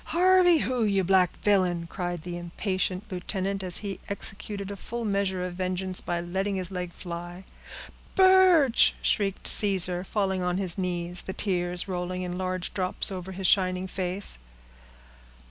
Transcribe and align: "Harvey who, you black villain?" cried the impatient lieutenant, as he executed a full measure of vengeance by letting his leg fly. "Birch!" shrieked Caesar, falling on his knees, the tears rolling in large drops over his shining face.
"Harvey 0.05 0.57
who, 0.57 0.83
you 0.83 1.03
black 1.03 1.37
villain?" 1.43 1.85
cried 1.87 2.23
the 2.23 2.35
impatient 2.35 3.03
lieutenant, 3.11 3.61
as 3.61 3.77
he 3.85 3.99
executed 4.09 4.71
a 4.71 4.75
full 4.75 5.05
measure 5.05 5.45
of 5.45 5.53
vengeance 5.53 6.01
by 6.01 6.19
letting 6.19 6.55
his 6.55 6.71
leg 6.71 6.91
fly. 6.91 7.43
"Birch!" 8.15 8.95
shrieked 9.03 9.45
Caesar, 9.47 10.03
falling 10.03 10.41
on 10.41 10.57
his 10.57 10.75
knees, 10.75 11.21
the 11.21 11.33
tears 11.33 11.87
rolling 11.87 12.23
in 12.23 12.35
large 12.35 12.73
drops 12.73 13.11
over 13.11 13.31
his 13.33 13.45
shining 13.45 13.85
face. 13.85 14.39